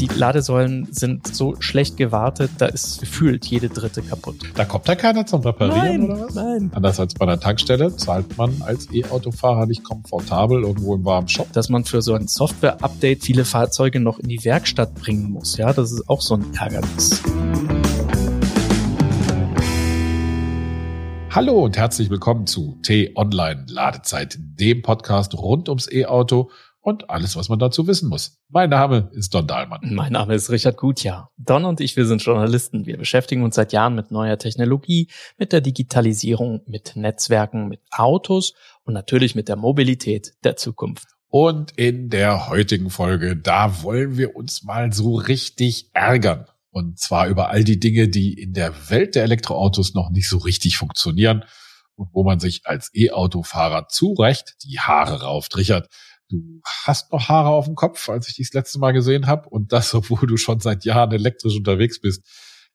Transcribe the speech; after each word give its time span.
Die 0.00 0.06
Ladesäulen 0.08 0.88
sind 0.90 1.36
so 1.36 1.54
schlecht 1.60 1.96
gewartet, 1.96 2.50
da 2.58 2.66
ist 2.66 2.98
gefühlt 2.98 3.46
jede 3.46 3.68
dritte 3.68 4.02
kaputt. 4.02 4.34
Da 4.56 4.64
kommt 4.64 4.88
ja 4.88 4.96
keiner 4.96 5.24
zum 5.24 5.42
Reparieren 5.42 6.08
Nein, 6.08 6.10
oder 6.10 6.20
was? 6.26 6.34
nein. 6.34 6.70
Anders 6.74 6.98
als 6.98 7.14
bei 7.14 7.24
einer 7.24 7.38
Tankstelle 7.38 7.94
zahlt 7.94 8.36
man 8.36 8.60
als 8.62 8.92
E-Autofahrer 8.92 9.66
nicht 9.66 9.84
komfortabel 9.84 10.64
irgendwo 10.64 10.96
im 10.96 11.04
warmen 11.04 11.28
Shop. 11.28 11.52
Dass 11.52 11.68
man 11.68 11.84
für 11.84 12.02
so 12.02 12.14
ein 12.14 12.26
Software-Update 12.26 13.22
viele 13.22 13.44
Fahrzeuge 13.44 14.00
noch 14.00 14.18
in 14.18 14.28
die 14.28 14.44
Werkstatt 14.44 14.96
bringen 14.96 15.30
muss. 15.30 15.56
Ja, 15.58 15.72
das 15.72 15.92
ist 15.92 16.08
auch 16.08 16.22
so 16.22 16.34
ein 16.34 16.44
Ärgernis. 16.58 17.22
Hallo 21.30 21.64
und 21.64 21.76
herzlich 21.76 22.10
willkommen 22.10 22.48
zu 22.48 22.78
T-Online 22.82 23.66
Ladezeit, 23.68 24.38
dem 24.40 24.82
Podcast 24.82 25.34
rund 25.34 25.68
ums 25.68 25.88
E-Auto 25.90 26.50
und 26.84 27.08
alles, 27.08 27.34
was 27.34 27.48
man 27.48 27.58
dazu 27.58 27.86
wissen 27.86 28.10
muss. 28.10 28.38
Mein 28.50 28.68
Name 28.68 29.10
ist 29.14 29.34
Don 29.34 29.46
Dahlmann. 29.46 29.80
Mein 29.94 30.12
Name 30.12 30.34
ist 30.34 30.50
Richard 30.50 30.76
Gutjahr. 30.76 31.30
Don 31.38 31.64
und 31.64 31.80
ich, 31.80 31.96
wir 31.96 32.04
sind 32.04 32.22
Journalisten. 32.22 32.84
Wir 32.84 32.98
beschäftigen 32.98 33.42
uns 33.42 33.54
seit 33.54 33.72
Jahren 33.72 33.94
mit 33.94 34.10
neuer 34.10 34.38
Technologie, 34.38 35.08
mit 35.38 35.52
der 35.52 35.62
Digitalisierung, 35.62 36.60
mit 36.66 36.94
Netzwerken, 36.94 37.68
mit 37.68 37.80
Autos 37.90 38.52
und 38.84 38.92
natürlich 38.92 39.34
mit 39.34 39.48
der 39.48 39.56
Mobilität 39.56 40.34
der 40.44 40.56
Zukunft. 40.56 41.08
Und 41.28 41.72
in 41.72 42.10
der 42.10 42.48
heutigen 42.48 42.90
Folge, 42.90 43.34
da 43.34 43.82
wollen 43.82 44.18
wir 44.18 44.36
uns 44.36 44.62
mal 44.62 44.92
so 44.92 45.14
richtig 45.14 45.88
ärgern. 45.94 46.44
Und 46.70 46.98
zwar 46.98 47.28
über 47.28 47.48
all 47.48 47.64
die 47.64 47.80
Dinge, 47.80 48.08
die 48.08 48.34
in 48.34 48.52
der 48.52 48.90
Welt 48.90 49.14
der 49.14 49.22
Elektroautos 49.22 49.94
noch 49.94 50.10
nicht 50.10 50.28
so 50.28 50.36
richtig 50.36 50.76
funktionieren 50.76 51.44
und 51.96 52.10
wo 52.12 52.24
man 52.24 52.40
sich 52.40 52.62
als 52.64 52.90
E-Autofahrer 52.94 53.88
zu 53.88 54.12
Recht 54.12 54.56
die 54.64 54.80
Haare 54.80 55.22
rauftrichert. 55.22 55.88
Du 56.28 56.60
hast 56.84 57.12
noch 57.12 57.28
Haare 57.28 57.50
auf 57.50 57.66
dem 57.66 57.74
Kopf, 57.74 58.08
als 58.08 58.28
ich 58.28 58.36
dich 58.36 58.48
das 58.50 58.54
letzte 58.54 58.78
Mal 58.78 58.92
gesehen 58.92 59.26
habe. 59.26 59.48
Und 59.48 59.72
das, 59.72 59.94
obwohl 59.94 60.26
du 60.26 60.36
schon 60.36 60.60
seit 60.60 60.84
Jahren 60.84 61.12
elektrisch 61.12 61.56
unterwegs 61.56 62.00
bist. 62.00 62.22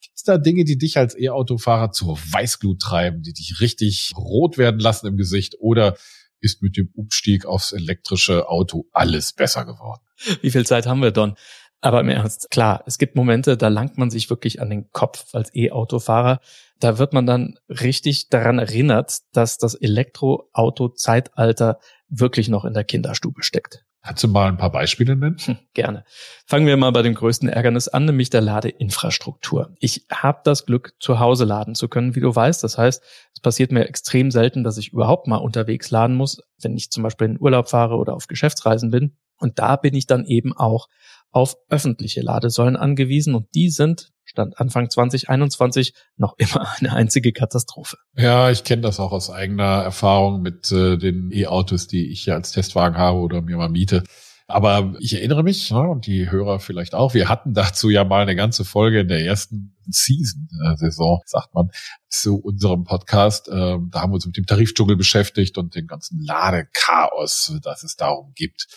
Gibt 0.02 0.16
es 0.16 0.23
da 0.23 0.38
Dinge, 0.38 0.64
die 0.64 0.78
dich 0.78 0.97
als 0.97 1.17
E-Autofahrer 1.17 1.92
zur 1.92 2.17
Weißglut 2.17 2.80
treiben, 2.81 3.22
die 3.22 3.33
dich 3.33 3.59
richtig 3.59 4.14
rot 4.16 4.58
werden 4.58 4.80
lassen 4.80 5.08
im 5.08 5.17
Gesicht? 5.17 5.55
Oder 5.59 5.97
ist 6.39 6.61
mit 6.61 6.77
dem 6.77 6.89
Umstieg 6.94 7.45
aufs 7.45 7.73
elektrische 7.73 8.47
Auto 8.47 8.86
alles 8.92 9.33
besser 9.33 9.66
geworden? 9.66 10.02
Wie 10.42 10.52
viel 10.52 10.66
Zeit 10.66 10.86
haben 10.86 11.02
wir, 11.02 11.11
Don? 11.11 11.36
Aber 11.81 12.02
im 12.02 12.09
Ernst, 12.09 12.52
klar, 12.52 12.83
es 12.85 12.97
gibt 12.97 13.16
Momente, 13.16 13.55
da 13.55 13.69
langt 13.69 13.97
man 13.97 14.09
sich 14.09 14.30
wirklich 14.30 14.61
an 14.61 14.69
den 14.69 14.91
Kopf 14.91 15.33
als 15.33 15.55
E-Autofahrer. 15.55 16.41
Da 16.80 16.97
wird 16.97 17.13
man 17.13 17.25
dann 17.25 17.58
richtig 17.69 18.27
daran 18.30 18.59
erinnert, 18.59 19.19
dass 19.31 19.58
das 19.58 19.75
Elektroauto-Zeitalter 19.75 21.80
wirklich 22.09 22.49
noch 22.49 22.66
in 22.66 22.73
der 22.73 22.83
Kinderstube 22.83 23.44
steckt. 23.44 23.86
Kannst 24.02 24.23
du 24.23 24.30
mal 24.30 24.47
ein 24.47 24.58
paar 24.58 24.71
Beispiele 24.71 25.16
nennen? 25.16 25.38
Hm, 25.44 25.58
gerne. 25.73 26.05
Fangen 26.45 26.66
wir 26.66 26.77
mal 26.77 26.91
bei 26.91 27.02
dem 27.02 27.16
größten 27.16 27.49
Ärgernis 27.49 27.89
an, 27.89 28.05
nämlich 28.05 28.30
der 28.30 28.39
Ladeinfrastruktur. 28.39 29.75
Ich 29.80 30.05
habe 30.09 30.39
das 30.45 30.66
Glück, 30.66 30.93
zu 30.99 31.19
Hause 31.19 31.43
laden 31.43 31.75
zu 31.75 31.89
können, 31.89 32.16
wie 32.16 32.21
du 32.21 32.33
weißt. 32.33 32.64
Das 32.64 32.77
heißt, 32.77 33.03
es 33.33 33.39
passiert 33.41 33.73
mir 33.73 33.88
extrem 33.88 34.31
selten, 34.31 34.64
dass 34.64 34.77
ich 34.77 34.93
überhaupt 34.93 35.27
mal 35.27 35.38
unterwegs 35.38 35.91
laden 35.91 36.16
muss, 36.16 36.41
wenn 36.61 36.77
ich 36.77 36.91
zum 36.91 37.03
Beispiel 37.03 37.27
in 37.27 37.41
Urlaub 37.41 37.69
fahre 37.69 37.97
oder 37.97 38.16
auf 38.16 38.27
Geschäftsreisen 38.27 38.89
bin. 38.89 39.17
Und 39.38 39.59
da 39.59 39.75
bin 39.75 39.93
ich 39.93 40.08
dann 40.08 40.25
eben 40.25 40.55
auch 40.55 40.88
auf 41.31 41.55
öffentliche 41.69 42.22
Ladesäulen 42.22 42.75
angewiesen 42.75 43.35
und 43.35 43.47
die 43.55 43.69
sind 43.69 44.11
Stand 44.30 44.59
Anfang 44.59 44.89
2021 44.89 45.94
noch 46.17 46.36
immer 46.38 46.67
eine 46.77 46.94
einzige 46.94 47.33
Katastrophe. 47.33 47.97
Ja, 48.16 48.52
ich 48.52 48.63
kenne 48.63 48.83
das 48.83 48.99
auch 48.99 49.11
aus 49.11 49.30
eigener 49.30 49.83
Erfahrung 49.83 50.41
mit 50.41 50.71
äh, 50.71 50.97
den 50.97 51.31
E-Autos, 51.31 51.88
die 51.88 52.11
ich 52.11 52.23
hier 52.23 52.36
als 52.36 52.52
Testwagen 52.52 52.97
habe 52.97 53.19
oder 53.19 53.41
mir 53.41 53.58
mal 53.58 53.69
miete. 53.69 54.03
Aber 54.49 54.95
ich 54.99 55.13
erinnere 55.13 55.44
mich, 55.44 55.69
ne, 55.69 55.80
und 55.80 56.08
die 56.08 56.31
Hörer 56.31 56.59
vielleicht 56.59 56.95
auch, 56.95 57.13
wir 57.13 57.30
hatten 57.30 57.53
dazu 57.53 57.89
ja 57.91 58.03
mal 58.03 58.23
eine 58.23 58.36
ganze 58.36 58.66
Folge 58.66 59.02
in 59.02 59.08
der 59.08 59.23
ersten 59.23 59.77
Season-Saison, 59.88 61.21
sagt 61.25 61.53
man, 61.53 61.69
zu 62.09 62.38
unserem 62.38 62.83
Podcast. 62.83 63.47
Ähm, 63.47 63.89
da 63.91 64.02
haben 64.02 64.09
wir 64.09 64.15
uns 64.15 64.25
mit 64.25 64.37
dem 64.37 64.48
Tarifdschungel 64.48 64.95
beschäftigt 64.95 65.59
und 65.59 65.75
dem 65.75 65.86
ganzen 65.86 66.20
Ladechaos, 66.23 67.59
das 67.61 67.83
es 67.83 67.95
darum 67.95 68.33
gibt. 68.33 68.67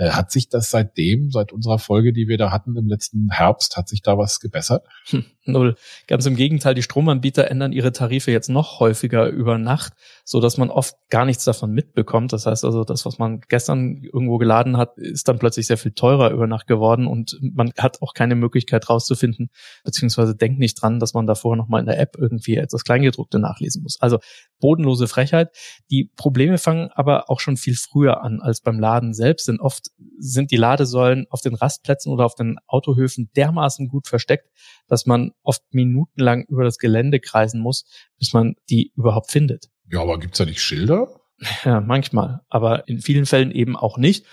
Äh, 0.00 0.12
hat 0.12 0.32
sich 0.32 0.48
das 0.48 0.70
seitdem, 0.70 1.30
seit 1.30 1.52
unserer 1.52 1.78
Folge, 1.78 2.14
die 2.14 2.26
wir 2.26 2.38
da 2.38 2.50
hatten 2.50 2.74
im 2.74 2.88
letzten 2.88 3.28
Herbst, 3.30 3.76
hat 3.76 3.86
sich 3.86 4.00
da 4.00 4.16
was 4.16 4.40
gebessert? 4.40 4.86
Hm, 5.10 5.26
null. 5.52 5.76
Ganz 6.06 6.26
im 6.26 6.36
Gegenteil, 6.36 6.74
die 6.74 6.82
Stromanbieter 6.82 7.50
ändern 7.50 7.72
ihre 7.72 7.92
Tarife 7.92 8.30
jetzt 8.30 8.48
noch 8.48 8.80
häufiger 8.80 9.28
über 9.28 9.58
Nacht, 9.58 9.92
so 10.24 10.40
dass 10.40 10.56
man 10.56 10.70
oft 10.70 10.94
gar 11.10 11.24
nichts 11.24 11.44
davon 11.44 11.72
mitbekommt. 11.72 12.32
Das 12.32 12.46
heißt 12.46 12.64
also, 12.64 12.84
das, 12.84 13.04
was 13.06 13.18
man 13.18 13.40
gestern 13.48 14.02
irgendwo 14.02 14.38
geladen 14.38 14.76
hat, 14.76 14.96
ist 14.98 15.28
dann 15.28 15.38
plötzlich 15.38 15.66
sehr 15.66 15.78
viel 15.78 15.92
teurer 15.92 16.30
über 16.30 16.46
Nacht 16.46 16.66
geworden 16.66 17.06
und 17.06 17.38
man 17.40 17.72
hat 17.78 18.02
auch 18.02 18.14
keine 18.14 18.34
Möglichkeit 18.34 18.88
rauszufinden, 18.88 19.50
beziehungsweise 19.84 20.34
denkt 20.34 20.58
nicht 20.58 20.80
dran, 20.80 21.00
dass 21.00 21.14
man 21.14 21.26
davor 21.26 21.56
nochmal 21.56 21.80
in 21.80 21.86
der 21.86 21.98
App 21.98 22.16
irgendwie 22.18 22.56
etwas 22.56 22.84
Kleingedruckte 22.84 23.38
nachlesen 23.38 23.82
muss. 23.82 24.00
Also 24.00 24.18
bodenlose 24.60 25.08
Frechheit. 25.08 25.50
Die 25.90 26.10
Probleme 26.16 26.58
fangen 26.58 26.90
aber 26.94 27.30
auch 27.30 27.40
schon 27.40 27.56
viel 27.56 27.74
früher 27.74 28.22
an 28.22 28.40
als 28.40 28.60
beim 28.60 28.78
Laden 28.78 29.14
selbst, 29.14 29.48
denn 29.48 29.60
oft 29.60 29.90
sind 30.18 30.50
die 30.50 30.56
Ladesäulen 30.56 31.26
auf 31.30 31.40
den 31.40 31.54
Rastplätzen 31.54 32.12
oder 32.12 32.24
auf 32.24 32.34
den 32.34 32.58
Autohöfen 32.66 33.30
dermaßen 33.36 33.88
gut 33.88 34.06
versteckt, 34.06 34.48
dass 34.86 35.06
man 35.06 35.32
oft 35.42 35.62
minutenlang 35.72 36.44
über 36.48 36.64
das 36.64 36.78
Gelände 36.78 37.20
kreisen 37.20 37.60
muss, 37.60 37.84
bis 38.18 38.32
man 38.32 38.54
die 38.68 38.92
überhaupt 38.96 39.30
findet. 39.30 39.68
Ja, 39.90 40.02
aber 40.02 40.18
gibt's 40.18 40.38
da 40.38 40.44
nicht 40.44 40.62
Schilder? 40.62 41.08
Ja, 41.64 41.80
manchmal, 41.80 42.42
aber 42.50 42.86
in 42.86 43.00
vielen 43.00 43.24
Fällen 43.24 43.50
eben 43.50 43.74
auch 43.74 43.96
nicht. 43.96 44.26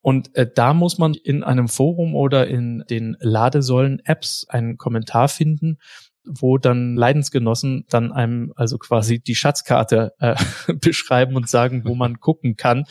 Und 0.00 0.36
äh, 0.36 0.48
da 0.52 0.74
muss 0.74 0.96
man 0.96 1.14
in 1.14 1.42
einem 1.42 1.66
Forum 1.66 2.14
oder 2.14 2.46
in 2.46 2.84
den 2.88 3.16
Ladesäulen-Apps 3.18 4.46
einen 4.48 4.76
Kommentar 4.76 5.28
finden, 5.28 5.78
wo 6.24 6.58
dann 6.58 6.96
Leidensgenossen 6.96 7.84
dann 7.88 8.12
einem 8.12 8.52
also 8.56 8.78
quasi 8.78 9.20
die 9.20 9.34
Schatzkarte 9.34 10.12
äh, 10.18 10.36
beschreiben 10.80 11.36
und 11.36 11.48
sagen, 11.48 11.82
wo 11.84 11.94
man 11.94 12.20
gucken 12.20 12.56
kann, 12.56 12.84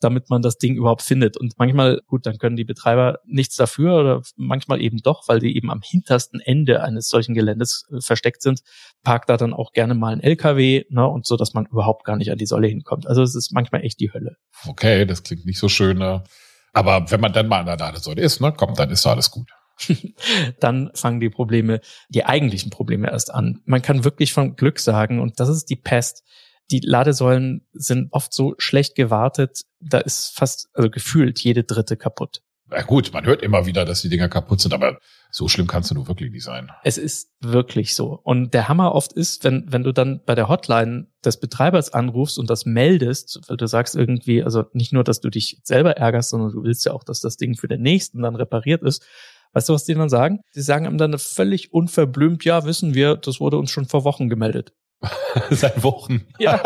damit 0.00 0.30
man 0.30 0.42
das 0.42 0.58
Ding 0.58 0.74
überhaupt 0.74 1.02
findet. 1.02 1.36
Und 1.36 1.54
manchmal, 1.58 2.00
gut, 2.06 2.26
dann 2.26 2.38
können 2.38 2.56
die 2.56 2.64
Betreiber 2.64 3.20
nichts 3.24 3.56
dafür 3.56 4.00
oder 4.00 4.22
manchmal 4.36 4.80
eben 4.80 4.98
doch, 4.98 5.28
weil 5.28 5.40
die 5.40 5.56
eben 5.56 5.70
am 5.70 5.82
hintersten 5.82 6.40
Ende 6.40 6.82
eines 6.82 7.08
solchen 7.08 7.34
Geländes 7.34 7.86
äh, 7.92 8.00
versteckt 8.00 8.42
sind, 8.42 8.62
parkt 9.02 9.28
da 9.28 9.36
dann 9.36 9.52
auch 9.52 9.72
gerne 9.72 9.94
mal 9.94 10.12
ein 10.12 10.20
LKW, 10.20 10.84
ne, 10.88 11.06
und 11.06 11.26
so, 11.26 11.36
dass 11.36 11.54
man 11.54 11.66
überhaupt 11.66 12.04
gar 12.04 12.16
nicht 12.16 12.30
an 12.30 12.38
die 12.38 12.46
Säule 12.46 12.66
hinkommt. 12.66 13.06
Also 13.06 13.22
es 13.22 13.34
ist 13.34 13.52
manchmal 13.52 13.84
echt 13.84 14.00
die 14.00 14.12
Hölle. 14.12 14.36
Okay, 14.66 15.04
das 15.04 15.22
klingt 15.22 15.46
nicht 15.46 15.58
so 15.58 15.68
schön. 15.68 15.98
Ne? 15.98 16.24
Aber 16.72 17.10
wenn 17.10 17.20
man 17.20 17.32
dann 17.32 17.48
mal 17.48 17.60
an 17.60 17.66
der 17.66 17.76
Ladesäule 17.76 18.22
ist, 18.22 18.40
ne, 18.40 18.52
kommt, 18.52 18.78
dann 18.78 18.90
ist 18.90 19.06
alles 19.06 19.30
gut. 19.30 19.50
dann 20.60 20.90
fangen 20.94 21.20
die 21.20 21.30
Probleme, 21.30 21.80
die 22.08 22.24
eigentlichen 22.24 22.70
Probleme 22.70 23.10
erst 23.10 23.32
an. 23.32 23.60
Man 23.64 23.82
kann 23.82 24.04
wirklich 24.04 24.32
von 24.32 24.56
Glück 24.56 24.78
sagen, 24.78 25.20
und 25.20 25.40
das 25.40 25.48
ist 25.48 25.70
die 25.70 25.76
Pest, 25.76 26.22
die 26.70 26.80
Ladesäulen 26.80 27.66
sind 27.72 28.12
oft 28.12 28.32
so 28.32 28.54
schlecht 28.58 28.94
gewartet, 28.94 29.62
da 29.80 29.98
ist 29.98 30.32
fast, 30.34 30.68
also 30.72 30.90
gefühlt 30.90 31.40
jede 31.40 31.64
dritte 31.64 31.96
kaputt. 31.96 32.42
Na 32.72 32.82
gut, 32.82 33.12
man 33.12 33.26
hört 33.26 33.42
immer 33.42 33.66
wieder, 33.66 33.84
dass 33.84 34.02
die 34.02 34.08
Dinger 34.08 34.28
kaputt 34.28 34.60
sind, 34.60 34.72
aber 34.72 35.00
so 35.32 35.48
schlimm 35.48 35.66
kannst 35.66 35.90
du 35.90 35.96
nur 35.96 36.06
wirklich 36.06 36.30
nicht 36.30 36.44
sein. 36.44 36.70
Es 36.84 36.98
ist 36.98 37.32
wirklich 37.40 37.96
so. 37.96 38.20
Und 38.22 38.54
der 38.54 38.68
Hammer 38.68 38.94
oft 38.94 39.12
ist, 39.12 39.42
wenn, 39.42 39.64
wenn 39.68 39.82
du 39.82 39.92
dann 39.92 40.20
bei 40.24 40.36
der 40.36 40.48
Hotline 40.48 41.08
des 41.24 41.40
Betreibers 41.40 41.92
anrufst 41.92 42.38
und 42.38 42.48
das 42.48 42.66
meldest, 42.66 43.40
weil 43.48 43.56
du 43.56 43.66
sagst 43.66 43.96
irgendwie, 43.96 44.44
also 44.44 44.64
nicht 44.72 44.92
nur, 44.92 45.02
dass 45.02 45.20
du 45.20 45.30
dich 45.30 45.60
selber 45.64 45.96
ärgerst, 45.96 46.30
sondern 46.30 46.52
du 46.52 46.62
willst 46.62 46.84
ja 46.84 46.92
auch, 46.92 47.02
dass 47.02 47.18
das 47.18 47.36
Ding 47.36 47.56
für 47.56 47.68
den 47.68 47.82
nächsten 47.82 48.22
dann 48.22 48.36
repariert 48.36 48.82
ist. 48.82 49.04
Weißt 49.52 49.68
du, 49.68 49.72
was 49.72 49.84
die 49.84 49.94
dann 49.94 50.08
sagen? 50.08 50.40
Die 50.54 50.60
sagen 50.60 50.86
ihm 50.86 50.96
dann 50.96 51.18
völlig 51.18 51.72
unverblümt, 51.72 52.44
ja, 52.44 52.64
wissen 52.64 52.94
wir, 52.94 53.16
das 53.16 53.40
wurde 53.40 53.58
uns 53.58 53.72
schon 53.72 53.86
vor 53.86 54.04
Wochen 54.04 54.28
gemeldet. 54.28 54.72
Seit 55.50 55.82
Wochen. 55.82 56.26
Ja. 56.38 56.58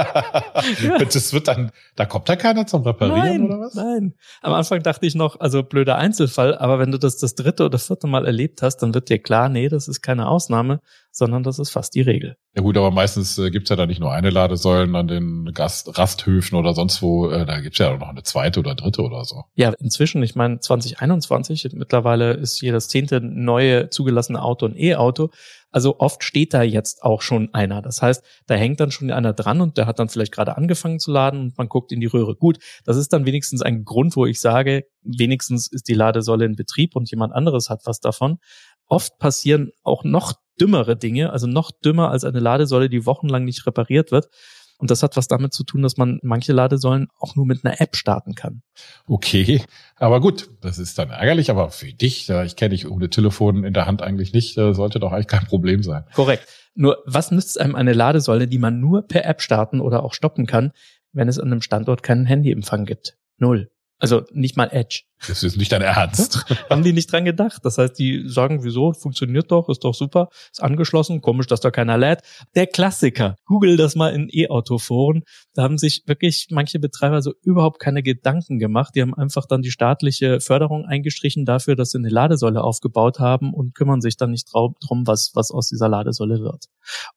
Das 0.99 1.33
wird 1.33 1.49
dann, 1.49 1.73
da 1.97 2.07
kommt 2.07 2.29
da 2.29 2.37
keiner 2.37 2.67
zum 2.67 2.83
Reparieren 2.83 3.19
nein, 3.19 3.43
oder 3.47 3.61
was? 3.61 3.75
Nein. 3.75 4.15
Am 4.41 4.53
Anfang 4.53 4.83
dachte 4.83 5.07
ich 5.07 5.15
noch, 5.15 5.41
also 5.41 5.63
blöder 5.63 5.97
Einzelfall, 5.97 6.57
aber 6.57 6.79
wenn 6.79 6.93
du 6.93 6.99
das 6.99 7.17
das 7.19 7.35
dritte 7.35 7.65
oder 7.65 7.79
vierte 7.79 8.07
Mal 8.07 8.25
erlebt 8.25 8.63
hast, 8.63 8.79
dann 8.79 8.95
wird 8.95 9.09
dir 9.09 9.19
klar, 9.19 9.49
nee, 9.49 9.69
das 9.69 9.89
ist 9.89 10.01
keine 10.01 10.29
Ausnahme, 10.29 10.81
sondern 11.17 11.45
das 11.45 11.61
ist 11.61 11.71
fast 11.71 11.95
die 11.95 12.01
Regel. 12.01 12.37
Ja 12.57 12.63
gut, 12.63 12.77
aber 12.77 12.91
meistens 12.91 13.39
äh, 13.39 13.51
gibt's 13.51 13.71
ja 13.71 13.77
da 13.77 13.87
nicht 13.87 14.01
nur 14.01 14.13
eine 14.13 14.31
Ladesäulen 14.31 14.97
an 14.97 15.07
den 15.07 15.53
Gast 15.55 15.97
Rasthöfen 15.97 16.59
oder 16.59 16.75
sonst 16.75 17.03
wo, 17.03 17.31
äh, 17.31 17.47
da 17.47 17.61
gibt's 17.61 17.79
ja 17.79 17.95
auch 17.95 18.01
noch 18.01 18.09
eine 18.09 18.25
zweite 18.25 18.59
oder 18.59 18.75
dritte 18.75 19.03
oder 19.03 19.25
so. 19.25 19.45
Ja, 19.55 19.73
inzwischen, 19.79 20.25
ich 20.25 20.35
meine 20.35 20.59
2021, 20.59 21.71
mittlerweile 21.75 22.33
ist 22.33 22.61
jedes 22.61 22.89
zehnte 22.89 23.21
neue 23.21 23.91
zugelassene 23.91 24.43
Auto 24.43 24.67
ein 24.67 24.77
E-Auto. 24.77 25.31
Also 25.71 25.99
oft 25.99 26.23
steht 26.23 26.55
da 26.55 26.63
jetzt 26.63 27.03
auch 27.03 27.21
schon 27.21 27.53
einer. 27.53 27.83
Das 27.83 28.01
heißt, 28.01 28.25
da 28.47 28.55
hängt 28.55 28.79
dann 28.79 28.93
schon 28.93 29.11
einer 29.11 29.33
dran 29.33 29.61
und 29.61 29.77
der 29.77 29.87
hat 29.87 29.99
dann 29.99 30.09
vielleicht 30.09 30.31
gerade 30.31 30.57
angefangen 30.57 31.01
zu 31.01 31.11
laden 31.11 31.41
und 31.41 31.59
man 31.59 31.69
guckt 31.69 31.91
in 31.91 32.01
die 32.01 32.07
Röhre. 32.07 32.37
Gut, 32.37 32.59
das 32.85 32.97
ist 32.97 33.13
dann 33.13 33.27
wenigstens 33.27 33.61
ein 33.61 33.85
Grund, 33.85 34.15
wo 34.15 34.25
ich 34.25 34.41
sage, 34.41 34.85
wenigstens 35.03 35.67
ist 35.67 35.89
die 35.89 35.95
Ladesäule 35.95 36.45
in 36.45 36.55
Betrieb 36.55 36.95
und 36.95 37.11
jemand 37.11 37.35
anderes 37.35 37.71
hat 37.71 37.81
was 37.87 37.99
davon. 37.99 38.39
Oft 38.87 39.19
passieren 39.19 39.73
auch 39.83 40.05
noch 40.05 40.35
dümmere 40.61 40.97
Dinge, 40.97 41.31
also 41.31 41.47
noch 41.47 41.71
dümmer 41.71 42.11
als 42.11 42.25
eine 42.25 42.41
Ladesäule, 42.41 42.89
die 42.89 43.07
wochenlang 43.07 43.45
nicht 43.45 43.67
repariert 43.67 44.13
wird. 44.13 44.29
Und 44.77 44.91
das 44.91 45.03
hat 45.03 45.17
was 45.17 45.29
damit 45.29 45.55
zu 45.55 45.65
tun, 45.65 45.83
dass 45.83 45.97
man 45.97 46.19
manche 46.23 46.53
Ladesäulen 46.53 47.09
auch 47.19 47.37
nur 47.37 47.47
mit 47.47 47.65
einer 47.65 47.81
App 47.81 47.97
starten 47.97 48.35
kann. 48.35 48.63
Okay, 49.07 49.63
aber 49.97 50.21
gut, 50.21 50.51
das 50.61 50.79
ist 50.79 50.99
dann 50.99 51.11
ärgerlich, 51.11 51.49
aber 51.49 51.71
für 51.71 51.93
dich, 51.93 52.29
ich 52.29 52.57
kenne 52.57 52.71
dich 52.71 52.91
ohne 52.91 53.09
Telefon 53.09 53.65
in 53.65 53.73
der 53.73 53.87
Hand 53.87 54.03
eigentlich 54.03 54.33
nicht, 54.33 54.55
sollte 54.55 54.99
doch 54.99 55.13
eigentlich 55.13 55.29
kein 55.29 55.47
Problem 55.47 55.83
sein. 55.83 56.05
Korrekt. 56.15 56.49
Nur 56.75 56.99
was 57.07 57.31
nützt 57.31 57.61
einem 57.61 57.77
eine 57.77 57.93
Ladesäule, 57.93 58.49
die 58.49 58.59
man 58.59 58.81
nur 58.81 59.03
per 59.07 59.25
App 59.25 59.41
starten 59.41 59.81
oder 59.81 60.03
auch 60.03 60.13
stoppen 60.13 60.47
kann, 60.47 60.73
wenn 61.13 61.29
es 61.29 61.39
an 61.39 61.47
einem 61.47 61.63
Standort 61.63 62.03
keinen 62.03 62.27
Handyempfang 62.27 62.85
gibt? 62.85 63.17
Null. 63.39 63.71
Also 63.99 64.23
nicht 64.33 64.57
mal 64.57 64.69
Edge. 64.73 65.03
Das 65.27 65.43
ist 65.43 65.57
nicht 65.57 65.73
dein 65.73 65.83
Ernst. 65.83 66.45
Haben 66.71 66.83
die 66.83 66.93
nicht 66.93 67.11
dran 67.11 67.25
gedacht. 67.25 67.65
Das 67.65 67.79
heißt, 67.79 67.99
die 67.99 68.29
sagen, 68.29 68.65
wieso, 68.65 68.93
funktioniert 68.93 69.51
doch, 69.51 69.69
ist 69.69 69.85
doch 69.85 69.95
super, 69.95 70.29
ist 70.53 70.63
angeschlossen, 70.63 71.21
komisch, 71.21 71.47
dass 71.47 71.61
da 71.61 71.71
keiner 71.71 71.97
lädt. 71.97 72.21
Der 72.55 72.67
Klassiker. 72.67 73.37
Google 73.47 73.77
das 73.77 73.95
mal 73.95 74.13
in 74.13 74.29
E-Auto-Foren. 74.31 75.23
Da 75.55 75.63
haben 75.63 75.79
sich 75.79 76.03
wirklich 76.07 76.49
manche 76.51 76.79
Betreiber 76.79 77.23
so 77.23 77.33
überhaupt 77.43 77.81
keine 77.81 78.03
Gedanken 78.03 78.59
gemacht. 78.59 78.95
Die 78.95 79.03
haben 79.03 79.15
einfach 79.15 79.47
dann 79.47 79.63
die 79.63 79.71
staatliche 79.71 80.41
Förderung 80.41 80.85
eingestrichen 80.85 81.45
dafür, 81.47 81.77
dass 81.77 81.91
sie 81.91 81.99
eine 81.99 82.11
Ladesäule 82.11 82.63
aufgebaut 82.63 83.21
haben 83.21 83.55
und 83.55 83.75
kümmern 83.75 84.01
sich 84.01 84.17
dann 84.17 84.33
nicht 84.33 84.49
drum, 84.53 85.07
was, 85.07 85.31
was 85.35 85.51
aus 85.51 85.69
dieser 85.69 85.89
Ladesäule 85.89 86.41
wird. 86.41 86.67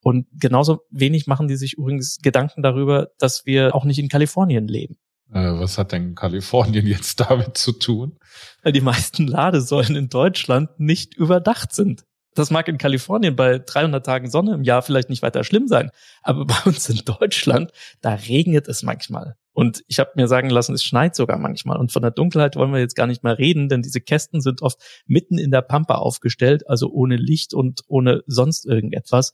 Und 0.02 0.28
genauso 0.32 0.82
wenig 0.92 1.28
machen 1.28 1.48
die 1.48 1.58
sich 1.58 1.74
übrigens 1.74 2.20
Gedanken 2.22 2.62
darüber, 2.62 3.10
dass 3.20 3.46
wir 3.46 3.76
auch 3.76 3.84
nicht 3.84 4.00
in 4.00 4.10
Kalifornien 4.10 4.68
leben. 4.68 4.98
Äh, 5.34 5.60
was 5.60 5.78
hat 5.78 5.92
denn 5.92 6.16
Kalifornien 6.16 6.88
jetzt 6.88 7.20
damit 7.20 7.58
zu 7.58 7.74
tun? 7.74 8.18
Weil 8.64 8.74
die 8.74 8.82
meisten 8.82 9.28
Ladesäulen 9.28 9.96
in 9.96 10.10
Deutschland 10.10 10.80
nicht 10.80 11.16
überdacht 11.16 11.74
sind. 11.74 12.04
Das 12.36 12.52
mag 12.52 12.68
in 12.68 12.78
Kalifornien 12.78 13.36
bei 13.36 13.58
300 13.58 14.06
Tagen 14.06 14.30
Sonne 14.30 14.54
im 14.54 14.64
Jahr 14.64 14.84
vielleicht 14.84 15.10
nicht 15.10 15.24
weiter 15.24 15.44
schlimm 15.44 15.68
sein, 15.68 15.90
aber 16.22 16.46
bei 16.46 16.58
uns 16.66 16.88
in 16.88 17.02
Deutschland, 17.04 17.72
da 18.02 18.14
regnet 18.14 18.68
es 18.68 18.84
manchmal. 18.84 19.36
Und 19.54 19.84
ich 19.88 19.98
habe 19.98 20.12
mir 20.16 20.28
sagen 20.28 20.52
lassen, 20.52 20.76
es 20.76 20.84
schneit 20.84 21.16
sogar 21.16 21.40
manchmal. 21.40 21.78
Und 21.78 21.92
von 21.92 22.04
der 22.04 22.12
Dunkelheit 22.12 22.56
wollen 22.56 22.72
wir 22.72 22.80
jetzt 22.80 22.96
gar 22.96 23.08
nicht 23.08 23.24
mehr 23.24 23.40
reden, 23.40 23.70
denn 23.70 23.82
diese 23.82 24.02
Kästen 24.02 24.40
sind 24.40 24.62
oft 24.62 24.80
mitten 25.08 25.40
in 25.40 25.50
der 25.50 25.64
Pampa 25.64 25.96
aufgestellt, 25.96 26.70
also 26.70 26.92
ohne 26.92 27.16
Licht 27.16 27.56
und 27.56 27.82
ohne 27.88 28.22
sonst 28.28 28.68
irgendetwas. 28.68 29.34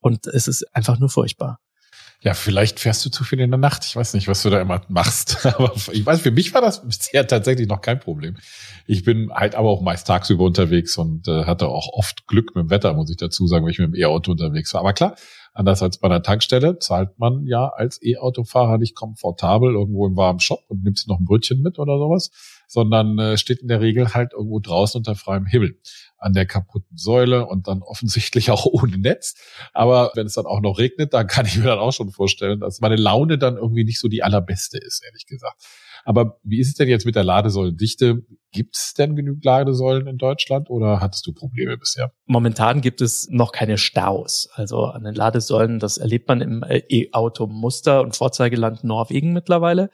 Und 0.00 0.26
es 0.26 0.48
ist 0.48 0.64
einfach 0.74 0.98
nur 0.98 1.08
furchtbar. 1.08 1.60
Ja, 2.22 2.34
vielleicht 2.34 2.80
fährst 2.80 3.04
du 3.06 3.10
zu 3.10 3.24
viel 3.24 3.40
in 3.40 3.50
der 3.50 3.58
Nacht. 3.58 3.86
Ich 3.86 3.96
weiß 3.96 4.12
nicht, 4.12 4.28
was 4.28 4.42
du 4.42 4.50
da 4.50 4.60
immer 4.60 4.82
machst. 4.88 5.46
Aber 5.46 5.72
ich 5.90 6.04
weiß, 6.04 6.20
für 6.20 6.30
mich 6.30 6.52
war 6.52 6.60
das 6.60 6.86
bisher 6.86 7.26
tatsächlich 7.26 7.66
noch 7.66 7.80
kein 7.80 7.98
Problem. 7.98 8.36
Ich 8.86 9.04
bin 9.04 9.32
halt 9.32 9.54
aber 9.54 9.70
auch 9.70 9.82
meist 9.82 10.06
tagsüber 10.06 10.44
unterwegs 10.44 10.98
und 10.98 11.28
äh, 11.28 11.44
hatte 11.44 11.68
auch 11.68 11.92
oft 11.92 12.26
Glück 12.26 12.54
mit 12.54 12.64
dem 12.64 12.70
Wetter, 12.70 12.92
muss 12.92 13.08
ich 13.08 13.16
dazu 13.16 13.46
sagen, 13.46 13.64
wenn 13.64 13.70
ich 13.70 13.78
mit 13.78 13.88
dem 13.88 13.94
E-Auto 13.94 14.32
unterwegs 14.32 14.74
war. 14.74 14.80
Aber 14.80 14.92
klar, 14.92 15.14
anders 15.52 15.82
als 15.82 15.98
bei 15.98 16.06
einer 16.06 16.22
Tankstelle 16.22 16.78
zahlt 16.78 17.18
man 17.18 17.46
ja 17.46 17.68
als 17.68 18.02
E-Autofahrer 18.02 18.78
nicht 18.78 18.94
komfortabel 18.94 19.72
irgendwo 19.72 20.06
im 20.06 20.16
warmen 20.16 20.40
Shop 20.40 20.64
und 20.68 20.84
nimmt 20.84 20.98
sich 20.98 21.08
noch 21.08 21.18
ein 21.18 21.24
Brötchen 21.24 21.60
mit 21.60 21.78
oder 21.78 21.98
sowas, 21.98 22.30
sondern 22.68 23.18
äh, 23.18 23.36
steht 23.36 23.60
in 23.60 23.68
der 23.68 23.80
Regel 23.80 24.14
halt 24.14 24.32
irgendwo 24.32 24.60
draußen 24.60 24.98
unter 24.98 25.16
freiem 25.16 25.46
Himmel 25.46 25.78
an 26.18 26.34
der 26.34 26.46
kaputten 26.46 26.96
Säule 26.96 27.46
und 27.46 27.66
dann 27.66 27.82
offensichtlich 27.82 28.50
auch 28.50 28.66
ohne 28.66 28.98
Netz. 28.98 29.34
Aber 29.72 30.12
wenn 30.14 30.26
es 30.26 30.34
dann 30.34 30.46
auch 30.46 30.60
noch 30.60 30.78
regnet, 30.78 31.14
dann 31.14 31.26
kann 31.26 31.46
ich 31.46 31.56
mir 31.56 31.64
dann 31.64 31.78
auch 31.78 31.92
schon 31.92 32.10
vorstellen, 32.10 32.60
dass 32.60 32.80
meine 32.80 32.96
Laune 32.96 33.38
dann 33.38 33.56
irgendwie 33.56 33.84
nicht 33.84 33.98
so 33.98 34.08
die 34.08 34.22
allerbeste 34.22 34.78
ist, 34.78 35.02
ehrlich 35.04 35.26
gesagt. 35.26 35.60
Aber 36.10 36.40
wie 36.42 36.58
ist 36.58 36.66
es 36.66 36.74
denn 36.74 36.88
jetzt 36.88 37.06
mit 37.06 37.14
der 37.14 37.22
Ladesäulendichte? 37.22 38.24
Gibt 38.50 38.76
es 38.76 38.94
denn 38.94 39.14
genügend 39.14 39.44
Ladesäulen 39.44 40.08
in 40.08 40.18
Deutschland 40.18 40.68
oder 40.68 41.00
hattest 41.00 41.24
du 41.24 41.32
Probleme 41.32 41.78
bisher? 41.78 42.12
Momentan 42.26 42.80
gibt 42.80 43.00
es 43.00 43.28
noch 43.30 43.52
keine 43.52 43.78
Staus. 43.78 44.48
Also 44.54 44.86
an 44.86 45.04
den 45.04 45.14
Ladesäulen, 45.14 45.78
das 45.78 45.98
erlebt 45.98 46.26
man 46.26 46.40
im 46.40 46.64
äh, 46.64 46.82
E-Auto-Muster 46.88 48.02
und 48.02 48.16
Vorzeigeland 48.16 48.82
Norwegen 48.82 49.32
mittlerweile. 49.32 49.88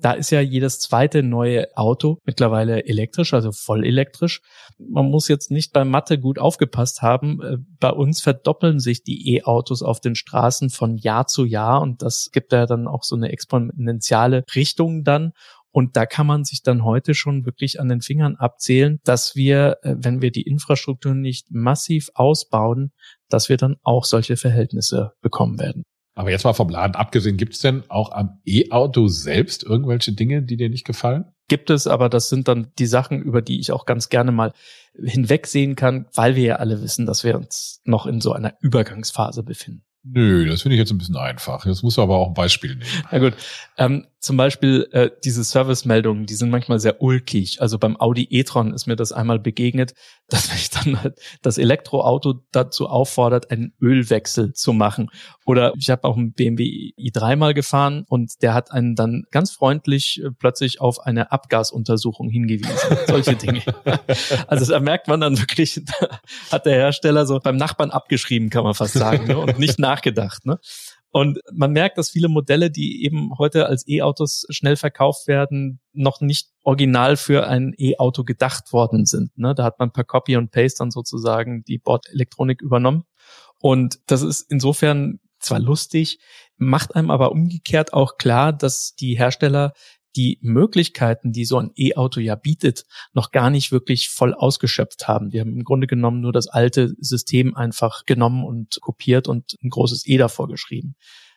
Da 0.00 0.12
ist 0.12 0.30
ja 0.30 0.40
jedes 0.40 0.80
zweite 0.80 1.22
neue 1.22 1.76
Auto 1.76 2.18
mittlerweile 2.24 2.86
elektrisch, 2.86 3.34
also 3.34 3.52
voll 3.52 3.84
elektrisch. 3.84 4.40
Man 4.78 5.10
muss 5.10 5.28
jetzt 5.28 5.50
nicht 5.50 5.72
bei 5.72 5.84
Mathe 5.84 6.18
gut 6.18 6.38
aufgepasst 6.38 7.02
haben. 7.02 7.42
Äh, 7.42 7.56
bei 7.80 7.90
uns 7.90 8.20
verdoppeln 8.20 8.80
sich 8.80 9.02
die 9.02 9.34
E-Autos 9.34 9.82
auf 9.82 10.00
den 10.00 10.14
Straßen 10.14 10.70
von 10.70 10.96
Jahr 10.96 11.26
zu 11.26 11.44
Jahr 11.44 11.80
und 11.80 12.02
das 12.02 12.30
gibt 12.32 12.52
ja 12.52 12.66
dann 12.66 12.86
auch 12.86 13.02
so 13.02 13.16
eine 13.16 13.30
exponentielle 13.30 14.44
Richtung 14.54 15.04
dann. 15.04 15.32
Und 15.70 15.96
da 15.96 16.06
kann 16.06 16.26
man 16.26 16.44
sich 16.44 16.62
dann 16.62 16.82
heute 16.82 17.14
schon 17.14 17.44
wirklich 17.44 17.78
an 17.78 17.88
den 17.88 18.00
Fingern 18.00 18.36
abzählen, 18.36 19.00
dass 19.04 19.36
wir, 19.36 19.78
äh, 19.82 19.94
wenn 19.98 20.22
wir 20.22 20.30
die 20.30 20.42
Infrastruktur 20.42 21.14
nicht 21.14 21.50
massiv 21.50 22.10
ausbauen, 22.14 22.92
dass 23.28 23.48
wir 23.48 23.58
dann 23.58 23.76
auch 23.82 24.04
solche 24.04 24.36
Verhältnisse 24.36 25.12
bekommen 25.20 25.58
werden. 25.58 25.84
Aber 26.18 26.32
jetzt 26.32 26.42
mal 26.42 26.52
vom 26.52 26.68
Laden 26.68 26.96
abgesehen, 26.96 27.36
gibt 27.36 27.54
es 27.54 27.60
denn 27.60 27.84
auch 27.88 28.10
am 28.10 28.40
E-Auto 28.44 29.06
selbst 29.06 29.62
irgendwelche 29.62 30.10
Dinge, 30.14 30.42
die 30.42 30.56
dir 30.56 30.68
nicht 30.68 30.84
gefallen? 30.84 31.26
Gibt 31.46 31.70
es, 31.70 31.86
aber 31.86 32.08
das 32.08 32.28
sind 32.28 32.48
dann 32.48 32.72
die 32.76 32.86
Sachen, 32.86 33.22
über 33.22 33.40
die 33.40 33.60
ich 33.60 33.70
auch 33.70 33.86
ganz 33.86 34.08
gerne 34.08 34.32
mal 34.32 34.52
hinwegsehen 35.00 35.76
kann, 35.76 36.06
weil 36.12 36.34
wir 36.34 36.42
ja 36.42 36.56
alle 36.56 36.82
wissen, 36.82 37.06
dass 37.06 37.22
wir 37.22 37.36
uns 37.36 37.82
noch 37.84 38.04
in 38.04 38.20
so 38.20 38.32
einer 38.32 38.54
Übergangsphase 38.60 39.44
befinden. 39.44 39.84
Nö, 40.02 40.44
das 40.48 40.62
finde 40.62 40.74
ich 40.74 40.80
jetzt 40.80 40.90
ein 40.90 40.98
bisschen 40.98 41.16
einfach. 41.16 41.64
Jetzt 41.66 41.84
muss 41.84 42.00
aber 42.00 42.16
auch 42.16 42.28
ein 42.28 42.34
Beispiel 42.34 42.74
nehmen. 42.74 42.90
Na 43.12 43.18
gut. 43.20 43.34
Ähm, 43.76 44.08
zum 44.20 44.36
Beispiel 44.36 44.88
äh, 44.90 45.10
diese 45.22 45.44
Servicemeldungen, 45.44 46.26
die 46.26 46.34
sind 46.34 46.50
manchmal 46.50 46.80
sehr 46.80 47.00
ulkig. 47.00 47.62
Also 47.62 47.78
beim 47.78 47.96
Audi 48.00 48.26
e-tron 48.30 48.74
ist 48.74 48.86
mir 48.86 48.96
das 48.96 49.12
einmal 49.12 49.38
begegnet, 49.38 49.94
dass 50.28 50.52
mich 50.52 50.70
dann 50.70 51.02
halt 51.02 51.18
das 51.42 51.56
Elektroauto 51.56 52.42
dazu 52.52 52.88
auffordert, 52.88 53.50
einen 53.50 53.72
Ölwechsel 53.80 54.52
zu 54.52 54.72
machen. 54.72 55.10
Oder 55.46 55.72
ich 55.78 55.88
habe 55.88 56.04
auch 56.04 56.16
einen 56.16 56.32
BMW 56.32 56.92
i3 56.98 57.36
mal 57.36 57.54
gefahren 57.54 58.04
und 58.08 58.42
der 58.42 58.54
hat 58.54 58.72
einen 58.72 58.94
dann 58.94 59.24
ganz 59.30 59.52
freundlich 59.52 60.20
äh, 60.22 60.30
plötzlich 60.30 60.80
auf 60.80 61.00
eine 61.00 61.30
Abgasuntersuchung 61.30 62.28
hingewiesen. 62.28 62.76
Solche 63.06 63.36
Dinge. 63.36 63.62
also 64.48 64.72
da 64.72 64.80
merkt 64.80 65.06
man 65.06 65.20
dann 65.20 65.38
wirklich, 65.38 65.80
hat 66.50 66.66
der 66.66 66.74
Hersteller 66.74 67.24
so 67.24 67.38
beim 67.38 67.56
Nachbarn 67.56 67.90
abgeschrieben, 67.90 68.50
kann 68.50 68.64
man 68.64 68.74
fast 68.74 68.94
sagen, 68.94 69.28
ne? 69.28 69.38
und 69.38 69.58
nicht 69.58 69.78
nachgedacht. 69.78 70.44
Ne? 70.44 70.58
Und 71.18 71.40
man 71.52 71.72
merkt, 71.72 71.98
dass 71.98 72.10
viele 72.10 72.28
Modelle, 72.28 72.70
die 72.70 73.04
eben 73.04 73.36
heute 73.38 73.66
als 73.66 73.88
E-Autos 73.88 74.46
schnell 74.50 74.76
verkauft 74.76 75.26
werden, 75.26 75.80
noch 75.92 76.20
nicht 76.20 76.50
original 76.62 77.16
für 77.16 77.48
ein 77.48 77.74
E-Auto 77.76 78.22
gedacht 78.22 78.72
worden 78.72 79.04
sind. 79.04 79.36
Ne? 79.36 79.52
Da 79.52 79.64
hat 79.64 79.80
man 79.80 79.90
per 79.90 80.04
Copy 80.04 80.36
und 80.36 80.52
Paste 80.52 80.78
dann 80.78 80.92
sozusagen 80.92 81.64
die 81.64 81.78
Bordelektronik 81.78 82.62
übernommen. 82.62 83.02
Und 83.58 83.98
das 84.06 84.22
ist 84.22 84.42
insofern 84.48 85.18
zwar 85.40 85.58
lustig, 85.58 86.20
macht 86.56 86.94
einem 86.94 87.10
aber 87.10 87.32
umgekehrt 87.32 87.92
auch 87.92 88.16
klar, 88.16 88.52
dass 88.52 88.94
die 88.94 89.18
Hersteller 89.18 89.72
die 90.18 90.38
Möglichkeiten, 90.42 91.30
die 91.32 91.44
so 91.44 91.58
ein 91.58 91.70
E-Auto 91.76 92.18
ja 92.18 92.34
bietet, 92.34 92.84
noch 93.12 93.30
gar 93.30 93.50
nicht 93.50 93.70
wirklich 93.70 94.08
voll 94.08 94.34
ausgeschöpft 94.34 95.06
haben. 95.06 95.30
Die 95.30 95.40
haben 95.40 95.52
im 95.52 95.62
Grunde 95.62 95.86
genommen 95.86 96.20
nur 96.20 96.32
das 96.32 96.48
alte 96.48 96.92
System 96.98 97.56
einfach 97.56 98.04
genommen 98.04 98.44
und 98.44 98.80
kopiert 98.80 99.28
und 99.28 99.54
ein 99.62 99.70
großes 99.70 100.06
E 100.08 100.18
davor 100.18 100.48
geschrieben. 100.48 100.96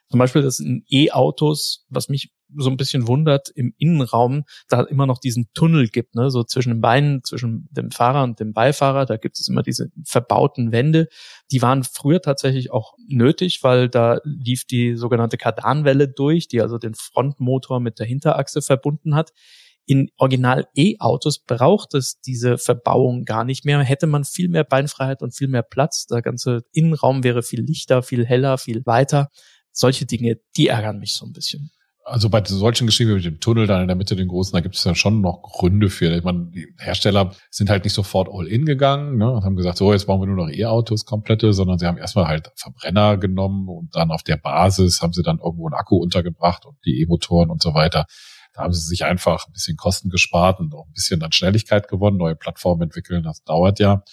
Zum 0.10 0.18
Beispiel, 0.18 0.42
dass 0.42 0.60
in 0.60 0.84
E-Autos, 0.90 1.86
was 1.90 2.10
mich 2.10 2.32
so 2.58 2.70
ein 2.70 2.78
bisschen 2.78 3.08
wundert, 3.08 3.50
im 3.50 3.74
Innenraum 3.78 4.44
da 4.68 4.82
immer 4.82 5.06
noch 5.06 5.20
diesen 5.20 5.48
Tunnel 5.54 5.88
gibt, 5.88 6.16
ne, 6.16 6.30
so 6.30 6.44
zwischen 6.44 6.70
den 6.70 6.82
Beinen, 6.82 7.24
zwischen 7.24 7.68
dem 7.72 7.92
Fahrer 7.92 8.24
und 8.24 8.40
dem 8.40 8.54
Beifahrer, 8.54 9.06
da 9.06 9.18
gibt 9.18 9.40
es 9.40 9.48
immer 9.48 9.64
diese 9.64 9.90
verbauten 10.04 10.72
Wände. 10.72 11.08
Die 11.52 11.62
waren 11.62 11.84
früher 11.84 12.22
tatsächlich 12.22 12.72
auch 12.72 12.94
nötig, 13.08 13.64
weil 13.64 13.90
da 13.90 14.20
lief 14.24 14.66
die 14.66 14.96
sogenannte 14.96 15.38
Kardanwelle 15.38 16.08
durch, 16.08 16.48
die 16.48 16.62
also 16.62 16.78
den 16.78 16.94
Frontmotor 16.96 17.80
mit 17.80 18.00
der 18.00 18.06
Hinterachse 18.06 18.62
verbunden 18.62 19.16
hat. 19.16 19.32
In 19.86 20.10
Original 20.18 20.68
E-Autos 20.76 21.40
braucht 21.40 21.96
es 21.96 22.22
diese 22.22 22.58
Verbauung 22.58 23.26
gar 23.26 23.44
nicht 23.44 23.66
mehr. 23.66 23.80
Hätte 23.80 24.08
man 24.08 24.24
viel 24.24 24.48
mehr 24.48 24.64
Beinfreiheit 24.64 25.22
und 25.22 25.36
viel 25.36 25.48
mehr 25.48 25.64
Platz. 25.64 26.06
Der 26.06 26.22
ganze 26.22 26.62
Innenraum 26.72 27.24
wäre 27.24 27.42
viel 27.42 27.62
lichter, 27.62 28.04
viel 28.04 28.26
heller, 28.26 28.58
viel 28.58 28.86
weiter 28.86 29.30
solche 29.72 30.06
Dinge, 30.06 30.40
die 30.56 30.68
ärgern 30.68 31.00
mich 31.00 31.16
so 31.16 31.26
ein 31.26 31.34
bisschen. 31.34 31.72
Also 32.12 32.30
bei 32.30 32.44
solchen 32.44 32.88
Geschichten 32.88 33.14
mit 33.14 33.24
dem 33.24 33.40
Tunnel 33.40 33.68
da 33.68 33.82
in 33.82 33.88
der 33.88 33.96
Mitte, 33.96 34.18
den 34.18 34.28
großen, 34.28 34.52
da 34.52 34.60
gibt 34.60 34.76
es 34.76 34.84
ja 34.84 34.94
schon 34.96 35.22
noch 35.22 35.44
Gründe 35.44 35.90
für. 35.90 36.14
Ich 36.14 36.26
meine, 36.26 36.48
die 36.48 36.68
Hersteller 36.78 37.32
sind 37.50 37.70
halt 37.70 37.86
nicht 37.86 37.94
sofort 37.94 38.28
all 38.30 38.48
in 38.48 38.66
gegangen 38.66 39.18
ne, 39.18 39.32
und 39.32 39.46
haben 39.46 39.56
gesagt, 39.56 39.78
so 39.78 39.94
jetzt 39.94 40.08
bauen 40.08 40.20
wir 40.20 40.28
nur 40.28 40.36
noch 40.36 40.52
E-Autos 40.52 41.06
komplette, 41.06 41.54
sondern 41.54 41.80
sie 41.80 41.86
haben 41.86 41.98
erstmal 41.98 42.28
halt 42.28 42.52
Verbrenner 42.58 43.16
genommen 43.16 43.70
und 43.70 43.96
dann 43.96 44.12
auf 44.12 44.24
der 44.24 44.36
Basis 44.36 45.02
haben 45.02 45.14
sie 45.14 45.24
dann 45.24 45.40
irgendwo 45.40 45.68
einen 45.68 45.76
Akku 45.76 45.96
untergebracht 45.96 46.66
und 46.66 46.76
die 46.86 47.00
E-Motoren 47.02 47.50
und 47.50 47.64
so 47.64 47.74
weiter. 47.76 48.06
Da 48.54 48.64
haben 48.64 48.74
sie 48.74 48.86
sich 48.86 49.06
einfach 49.06 49.48
ein 49.48 49.54
bisschen 49.54 49.78
Kosten 49.78 50.10
gespart 50.10 50.60
und 50.60 50.76
auch 50.76 50.88
ein 50.88 50.94
bisschen 50.94 51.22
dann 51.22 51.32
Schnelligkeit 51.32 51.88
gewonnen, 51.88 52.18
neue 52.18 52.36
Plattformen 52.36 52.82
entwickeln, 52.82 53.24
das 53.24 53.42
dauert 53.46 53.80
ja. 53.80 54.04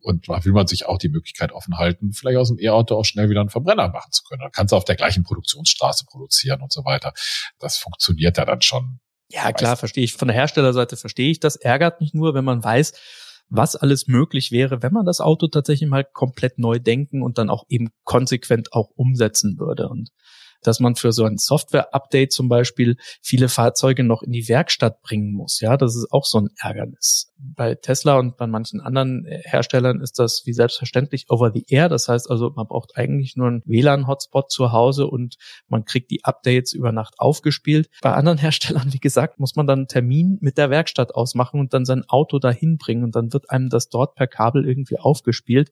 Und 0.00 0.28
da 0.28 0.44
will 0.44 0.52
man 0.52 0.66
sich 0.66 0.86
auch 0.86 0.98
die 0.98 1.08
Möglichkeit 1.08 1.52
offen 1.52 1.76
halten, 1.76 2.12
vielleicht 2.12 2.38
aus 2.38 2.48
dem 2.48 2.58
E-Auto 2.58 2.96
auch 2.96 3.04
schnell 3.04 3.28
wieder 3.30 3.40
einen 3.40 3.50
Verbrenner 3.50 3.88
machen 3.88 4.12
zu 4.12 4.22
können. 4.22 4.40
Dann 4.40 4.52
kannst 4.52 4.72
du 4.72 4.76
auf 4.76 4.84
der 4.84 4.96
gleichen 4.96 5.24
Produktionsstraße 5.24 6.04
produzieren 6.06 6.62
und 6.62 6.72
so 6.72 6.84
weiter. 6.84 7.12
Das 7.58 7.76
funktioniert 7.78 8.38
ja 8.38 8.44
dann 8.44 8.62
schon. 8.62 9.00
Ja, 9.30 9.52
klar, 9.52 9.76
verstehe 9.76 10.04
ich. 10.04 10.14
Von 10.14 10.28
der 10.28 10.36
Herstellerseite 10.36 10.96
verstehe 10.96 11.30
ich 11.30 11.40
das. 11.40 11.56
Ärgert 11.56 12.00
mich 12.00 12.14
nur, 12.14 12.34
wenn 12.34 12.44
man 12.44 12.64
weiß, 12.64 12.92
was 13.50 13.76
alles 13.76 14.06
möglich 14.06 14.52
wäre, 14.52 14.82
wenn 14.82 14.92
man 14.92 15.06
das 15.06 15.20
Auto 15.20 15.48
tatsächlich 15.48 15.88
mal 15.88 16.04
komplett 16.04 16.58
neu 16.58 16.78
denken 16.78 17.22
und 17.22 17.38
dann 17.38 17.50
auch 17.50 17.64
eben 17.68 17.90
konsequent 18.04 18.72
auch 18.72 18.90
umsetzen 18.94 19.58
würde. 19.58 19.88
Und 19.88 20.10
dass 20.62 20.80
man 20.80 20.94
für 20.94 21.12
so 21.12 21.24
ein 21.24 21.38
Software-Update 21.38 22.32
zum 22.32 22.48
Beispiel 22.48 22.96
viele 23.22 23.48
Fahrzeuge 23.48 24.04
noch 24.04 24.22
in 24.22 24.32
die 24.32 24.48
Werkstatt 24.48 25.02
bringen 25.02 25.32
muss. 25.32 25.60
Ja, 25.60 25.76
das 25.76 25.96
ist 25.96 26.12
auch 26.12 26.24
so 26.24 26.38
ein 26.40 26.50
Ärgernis. 26.60 27.32
Bei 27.38 27.74
Tesla 27.74 28.18
und 28.18 28.36
bei 28.36 28.46
manchen 28.46 28.80
anderen 28.80 29.24
äh, 29.26 29.40
Herstellern 29.44 30.00
ist 30.00 30.18
das 30.18 30.42
wie 30.44 30.52
selbstverständlich 30.52 31.26
over 31.28 31.52
the 31.52 31.64
air. 31.68 31.88
Das 31.88 32.08
heißt 32.08 32.30
also, 32.30 32.50
man 32.54 32.66
braucht 32.66 32.96
eigentlich 32.96 33.36
nur 33.36 33.48
einen 33.48 33.62
WLAN-Hotspot 33.64 34.50
zu 34.50 34.72
Hause 34.72 35.06
und 35.06 35.36
man 35.68 35.84
kriegt 35.84 36.10
die 36.10 36.24
Updates 36.24 36.72
über 36.72 36.92
Nacht 36.92 37.14
aufgespielt. 37.18 37.88
Bei 38.02 38.12
anderen 38.12 38.38
Herstellern, 38.38 38.92
wie 38.92 39.00
gesagt, 39.00 39.38
muss 39.38 39.56
man 39.56 39.66
dann 39.66 39.80
einen 39.80 39.88
Termin 39.88 40.38
mit 40.40 40.58
der 40.58 40.70
Werkstatt 40.70 41.14
ausmachen 41.14 41.60
und 41.60 41.72
dann 41.74 41.84
sein 41.84 42.04
Auto 42.08 42.38
dahin 42.38 42.78
bringen 42.78 43.04
und 43.04 43.14
dann 43.14 43.32
wird 43.32 43.50
einem 43.50 43.68
das 43.68 43.88
dort 43.88 44.14
per 44.14 44.26
Kabel 44.26 44.66
irgendwie 44.66 44.98
aufgespielt. 44.98 45.70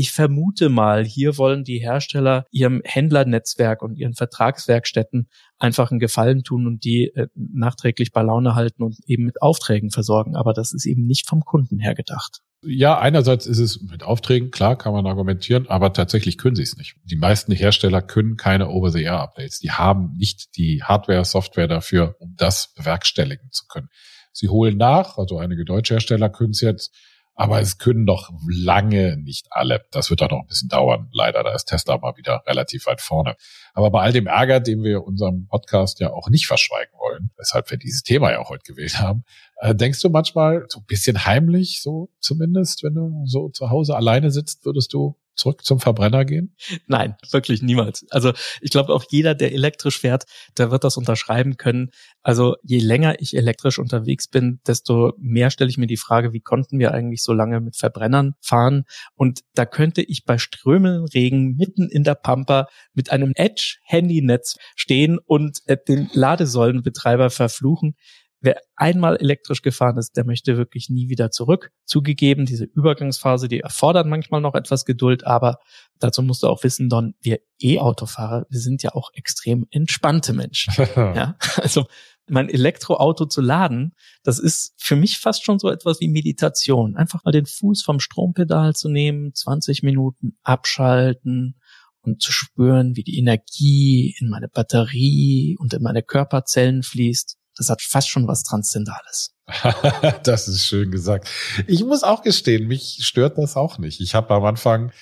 Ich 0.00 0.12
vermute 0.12 0.70
mal, 0.70 1.04
hier 1.04 1.36
wollen 1.36 1.62
die 1.62 1.78
Hersteller 1.78 2.46
ihrem 2.50 2.80
Händlernetzwerk 2.86 3.82
und 3.82 3.96
ihren 3.96 4.14
Vertragswerkstätten 4.14 5.28
einfach 5.58 5.90
einen 5.90 6.00
Gefallen 6.00 6.42
tun 6.42 6.66
und 6.66 6.84
die 6.84 7.12
äh, 7.14 7.26
nachträglich 7.34 8.10
bei 8.10 8.22
Laune 8.22 8.54
halten 8.54 8.82
und 8.82 8.96
eben 9.04 9.24
mit 9.24 9.42
Aufträgen 9.42 9.90
versorgen. 9.90 10.36
Aber 10.36 10.54
das 10.54 10.72
ist 10.72 10.86
eben 10.86 11.04
nicht 11.04 11.28
vom 11.28 11.42
Kunden 11.42 11.78
her 11.78 11.94
gedacht. 11.94 12.40
Ja, 12.62 12.98
einerseits 12.98 13.44
ist 13.44 13.58
es 13.58 13.82
mit 13.82 14.02
Aufträgen, 14.02 14.50
klar, 14.50 14.78
kann 14.78 14.94
man 14.94 15.04
argumentieren, 15.04 15.66
aber 15.68 15.92
tatsächlich 15.92 16.38
können 16.38 16.56
sie 16.56 16.62
es 16.62 16.78
nicht. 16.78 16.96
Die 17.04 17.16
meisten 17.16 17.52
Hersteller 17.52 18.00
können 18.00 18.38
keine 18.38 18.70
Over-the-Air-Updates. 18.70 19.58
Die 19.58 19.72
haben 19.72 20.14
nicht 20.16 20.56
die 20.56 20.82
Hardware, 20.82 21.26
Software 21.26 21.68
dafür, 21.68 22.16
um 22.20 22.36
das 22.38 22.72
bewerkstelligen 22.72 23.50
zu 23.50 23.66
können. 23.66 23.90
Sie 24.32 24.48
holen 24.48 24.78
nach, 24.78 25.18
also 25.18 25.36
einige 25.36 25.66
deutsche 25.66 25.92
Hersteller 25.92 26.30
können 26.30 26.52
es 26.52 26.62
jetzt, 26.62 26.94
aber 27.34 27.60
es 27.60 27.78
können 27.78 28.04
noch 28.04 28.30
lange 28.48 29.16
nicht 29.16 29.46
alle. 29.50 29.86
Das 29.92 30.10
wird 30.10 30.20
doch 30.20 30.30
noch 30.30 30.40
ein 30.40 30.46
bisschen 30.46 30.68
dauern. 30.68 31.08
Leider, 31.12 31.42
da 31.42 31.54
ist 31.54 31.66
Tesla 31.66 31.96
mal 31.98 32.16
wieder 32.16 32.42
relativ 32.46 32.86
weit 32.86 33.00
vorne. 33.00 33.36
Aber 33.72 33.90
bei 33.90 34.02
all 34.02 34.12
dem 34.12 34.26
Ärger, 34.26 34.60
den 34.60 34.82
wir 34.82 35.04
unserem 35.04 35.46
Podcast 35.46 36.00
ja 36.00 36.12
auch 36.12 36.28
nicht 36.28 36.46
verschweigen 36.46 36.92
wollen, 36.98 37.30
weshalb 37.36 37.70
wir 37.70 37.78
dieses 37.78 38.02
Thema 38.02 38.30
ja 38.30 38.40
auch 38.40 38.50
heute 38.50 38.64
gewählt 38.64 38.98
haben, 38.98 39.24
äh, 39.60 39.74
denkst 39.74 40.00
du 40.00 40.10
manchmal 40.10 40.66
so 40.68 40.80
ein 40.80 40.86
bisschen 40.86 41.24
heimlich, 41.24 41.80
so 41.82 42.10
zumindest, 42.20 42.82
wenn 42.82 42.94
du 42.94 43.22
so 43.24 43.48
zu 43.48 43.70
Hause 43.70 43.96
alleine 43.96 44.30
sitzt, 44.30 44.64
würdest 44.64 44.92
du 44.92 45.16
zurück 45.40 45.64
zum 45.64 45.80
Verbrenner 45.80 46.24
gehen? 46.24 46.54
Nein, 46.86 47.16
wirklich 47.30 47.62
niemals. 47.62 48.06
Also 48.10 48.32
ich 48.60 48.70
glaube 48.70 48.92
auch 48.92 49.04
jeder, 49.10 49.34
der 49.34 49.52
elektrisch 49.52 49.98
fährt, 49.98 50.24
der 50.58 50.70
wird 50.70 50.84
das 50.84 50.96
unterschreiben 50.96 51.56
können. 51.56 51.90
Also 52.22 52.56
je 52.62 52.78
länger 52.78 53.20
ich 53.20 53.36
elektrisch 53.36 53.78
unterwegs 53.78 54.28
bin, 54.28 54.60
desto 54.66 55.14
mehr 55.18 55.50
stelle 55.50 55.70
ich 55.70 55.78
mir 55.78 55.86
die 55.86 55.96
Frage, 55.96 56.32
wie 56.32 56.40
konnten 56.40 56.78
wir 56.78 56.92
eigentlich 56.92 57.22
so 57.22 57.32
lange 57.32 57.60
mit 57.60 57.76
Verbrennern 57.76 58.34
fahren? 58.40 58.84
Und 59.14 59.40
da 59.54 59.64
könnte 59.64 60.02
ich 60.02 60.24
bei 60.24 60.38
strömenden 60.38 61.06
Regen 61.06 61.56
mitten 61.56 61.88
in 61.88 62.04
der 62.04 62.14
Pampa 62.14 62.68
mit 62.92 63.10
einem 63.10 63.32
Edge-Handynetz 63.34 64.56
stehen 64.76 65.18
und 65.18 65.60
äh, 65.66 65.76
den 65.88 66.10
Ladesäulenbetreiber 66.12 67.30
verfluchen. 67.30 67.96
Wer 68.42 68.60
einmal 68.74 69.16
elektrisch 69.16 69.60
gefahren 69.60 69.98
ist, 69.98 70.16
der 70.16 70.24
möchte 70.24 70.56
wirklich 70.56 70.88
nie 70.88 71.10
wieder 71.10 71.30
zurück. 71.30 71.72
Zugegeben, 71.84 72.46
diese 72.46 72.64
Übergangsphase, 72.64 73.48
die 73.48 73.60
erfordert 73.60 74.06
manchmal 74.06 74.40
noch 74.40 74.54
etwas 74.54 74.86
Geduld, 74.86 75.26
aber 75.26 75.58
dazu 75.98 76.22
musst 76.22 76.42
du 76.42 76.48
auch 76.48 76.64
wissen, 76.64 76.88
Don, 76.88 77.14
wir 77.20 77.40
E-Autofahrer, 77.58 78.46
wir 78.48 78.60
sind 78.60 78.82
ja 78.82 78.94
auch 78.94 79.10
extrem 79.12 79.66
entspannte 79.70 80.32
Menschen. 80.32 80.72
ja, 80.96 81.36
also 81.56 81.84
mein 82.30 82.48
Elektroauto 82.48 83.26
zu 83.26 83.42
laden, 83.42 83.92
das 84.22 84.38
ist 84.38 84.72
für 84.78 84.96
mich 84.96 85.18
fast 85.18 85.44
schon 85.44 85.58
so 85.58 85.68
etwas 85.68 86.00
wie 86.00 86.08
Meditation. 86.08 86.96
Einfach 86.96 87.24
mal 87.24 87.32
den 87.32 87.46
Fuß 87.46 87.82
vom 87.82 88.00
Strompedal 88.00 88.74
zu 88.74 88.88
nehmen, 88.88 89.34
20 89.34 89.82
Minuten 89.82 90.38
abschalten 90.42 91.60
und 92.02 92.22
zu 92.22 92.32
spüren, 92.32 92.96
wie 92.96 93.04
die 93.04 93.18
Energie 93.18 94.16
in 94.18 94.30
meine 94.30 94.48
Batterie 94.48 95.56
und 95.58 95.74
in 95.74 95.82
meine 95.82 96.02
Körperzellen 96.02 96.82
fließt. 96.82 97.36
Das 97.60 97.68
hat 97.68 97.82
fast 97.82 98.08
schon 98.08 98.26
was 98.26 98.42
Transzendales. 98.42 99.34
das 100.22 100.48
ist 100.48 100.64
schön 100.64 100.90
gesagt. 100.90 101.28
Ich 101.66 101.84
muss 101.84 102.02
auch 102.02 102.22
gestehen, 102.22 102.66
mich 102.66 103.00
stört 103.02 103.36
das 103.36 103.54
auch 103.54 103.76
nicht. 103.76 104.00
Ich 104.00 104.14
habe 104.14 104.32
am 104.32 104.44
Anfang 104.46 104.92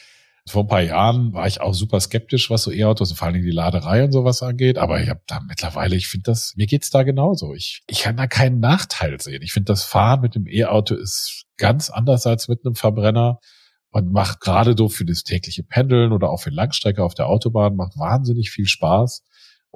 vor 0.48 0.64
ein 0.64 0.66
paar 0.68 0.80
Jahren 0.80 1.32
war 1.32 1.46
ich 1.46 1.60
auch 1.60 1.72
super 1.72 2.00
skeptisch, 2.00 2.50
was 2.50 2.64
so 2.64 2.72
E-Autos 2.72 3.10
und 3.10 3.16
vor 3.16 3.26
allen 3.26 3.34
Dingen 3.34 3.46
die 3.46 3.52
Laderei 3.52 4.02
und 4.02 4.10
sowas 4.10 4.42
angeht. 4.42 4.76
Aber 4.76 5.00
ich 5.00 5.08
habe 5.08 5.20
da 5.28 5.38
mittlerweile, 5.38 5.94
ich 5.94 6.08
finde 6.08 6.24
das, 6.24 6.54
mir 6.56 6.66
geht's 6.66 6.90
da 6.90 7.04
genauso. 7.04 7.54
Ich, 7.54 7.82
ich 7.86 8.00
kann 8.00 8.16
da 8.16 8.26
keinen 8.26 8.58
Nachteil 8.58 9.20
sehen. 9.20 9.42
Ich 9.42 9.52
finde, 9.52 9.72
das 9.72 9.84
Fahren 9.84 10.20
mit 10.20 10.34
dem 10.34 10.48
E-Auto 10.48 10.96
ist 10.96 11.44
ganz 11.58 11.90
anders 11.90 12.26
als 12.26 12.48
mit 12.48 12.64
einem 12.64 12.74
Verbrenner 12.74 13.38
und 13.90 14.10
macht 14.10 14.40
gerade 14.40 14.74
so 14.76 14.88
für 14.88 15.04
das 15.04 15.22
tägliche 15.22 15.62
Pendeln 15.62 16.10
oder 16.10 16.30
auch 16.30 16.40
für 16.40 16.50
Langstrecke 16.50 17.04
auf 17.04 17.14
der 17.14 17.28
Autobahn 17.28 17.76
macht 17.76 17.96
wahnsinnig 17.96 18.50
viel 18.50 18.66
Spaß 18.66 19.22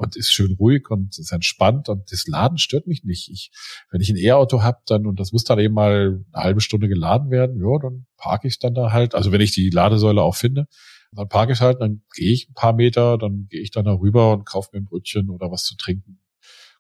und 0.03 0.17
ist 0.17 0.33
schön 0.33 0.53
ruhig 0.53 0.91
und 0.91 1.19
ist 1.19 1.33
entspannt 1.33 1.89
und 1.89 2.11
das 2.13 2.27
Laden 2.27 2.59
stört 2.59 2.87
mich 2.87 3.05
nicht. 3.05 3.31
Ich, 3.31 3.51
wenn 3.91 4.01
ich 4.01 4.11
ein 4.11 4.17
E-Auto 4.17 4.63
habe, 4.63 4.79
dann 4.87 5.07
und 5.07 5.21
das 5.21 5.33
muss 5.33 5.45
dann 5.45 5.59
eben 5.59 5.75
mal 5.75 6.25
eine 6.33 6.45
halbe 6.45 6.61
Stunde 6.61 6.89
geladen 6.89 7.31
werden, 7.31 7.61
ja, 7.61 7.79
dann 7.81 8.07
parke 8.17 8.49
ich 8.49 8.59
dann 8.59 8.75
da 8.75 8.93
halt. 8.93 9.15
Also 9.15 9.33
wenn 9.33 9.41
ich 9.41 9.53
die 9.53 9.71
Ladesäule 9.71 10.23
auch 10.23 10.37
finde, 10.37 10.67
dann 11.13 11.29
parke 11.29 11.53
ich 11.53 11.61
halt, 11.61 11.81
dann 11.81 12.03
gehe 12.15 12.33
ich 12.33 12.49
ein 12.49 12.55
paar 12.55 12.73
Meter, 12.73 13.19
dann 13.19 13.47
gehe 13.49 13.61
ich 13.61 13.71
dann 13.71 13.85
da 13.85 13.93
rüber 13.93 14.33
und 14.33 14.45
kaufe 14.45 14.71
mir 14.73 14.81
ein 14.81 14.87
Brötchen 14.87 15.31
oder 15.31 15.51
was 15.51 15.65
zu 15.65 15.77
trinken, 15.77 16.21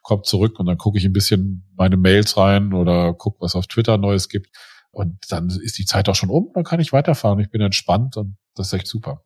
komme 0.00 0.22
zurück 0.22 0.58
und 0.58 0.66
dann 0.66 0.78
gucke 0.78 0.98
ich 0.98 1.04
ein 1.04 1.12
bisschen 1.12 1.70
meine 1.76 1.96
Mails 1.96 2.36
rein 2.36 2.72
oder 2.72 3.14
gucke, 3.14 3.40
was 3.40 3.54
auf 3.54 3.66
Twitter 3.66 3.98
Neues 3.98 4.28
gibt. 4.28 4.56
Und 4.90 5.18
dann 5.30 5.48
ist 5.48 5.78
die 5.78 5.86
Zeit 5.86 6.08
auch 6.08 6.14
schon 6.14 6.28
um, 6.28 6.50
dann 6.54 6.64
kann 6.64 6.80
ich 6.80 6.92
weiterfahren. 6.92 7.40
Ich 7.40 7.50
bin 7.50 7.62
entspannt 7.62 8.16
und 8.16 8.36
das 8.54 8.68
ist 8.68 8.72
echt 8.74 8.86
super. 8.86 9.24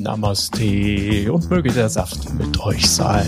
Namaste 0.00 1.32
und 1.32 1.48
möge 1.48 1.72
der 1.72 1.88
Saft 1.88 2.30
mit 2.34 2.60
euch 2.60 2.90
sein. 2.90 3.24